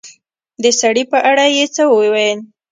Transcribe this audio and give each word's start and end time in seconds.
د 0.63 0.65
سړي 0.79 1.03
په 1.11 1.17
اړه 1.29 1.45
يې 1.55 1.65
څه 1.75 1.83
وويل 1.93 2.39